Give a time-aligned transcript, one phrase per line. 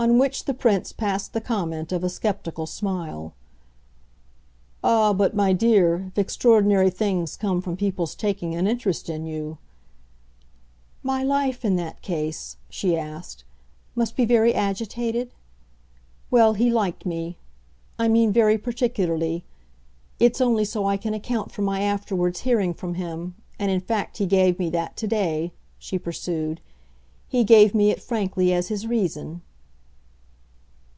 [0.00, 3.34] On which the Prince passed the comment of a sceptical smile.
[4.84, 9.58] "Ah but, my dear, if extraordinary things come from people's taking an interest in you"
[11.02, 13.42] "My life in that case," she asked,
[13.96, 15.34] "must be very agitated?
[16.30, 17.36] Well, he liked me,
[17.98, 19.42] I mean very particularly.
[20.20, 24.18] It's only so I can account for my afterwards hearing from him and in fact
[24.18, 26.60] he gave me that to day," she pursued,
[27.26, 29.42] "he gave me it frankly as his reason."